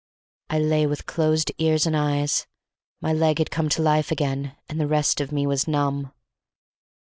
I 0.49 0.57
lay 0.57 0.87
with 0.87 1.05
closed 1.05 1.51
ears 1.59 1.85
and 1.85 1.95
eyes. 1.95 2.47
My 3.01 3.13
leg 3.13 3.37
had 3.37 3.51
come 3.51 3.69
to 3.69 3.83
life 3.83 4.11
again, 4.11 4.55
and 4.67 4.79
the 4.79 4.87
rest 4.87 5.21
of 5.21 5.31
me 5.31 5.45
was 5.45 5.67
numb. 5.67 6.11